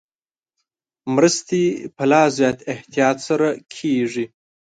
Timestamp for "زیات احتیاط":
2.37-3.17